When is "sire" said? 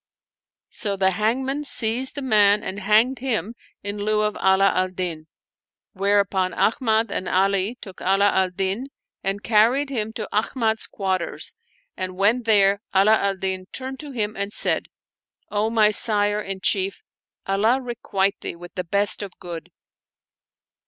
15.91-16.39